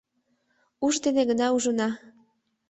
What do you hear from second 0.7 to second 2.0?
Уш дене гына ужына.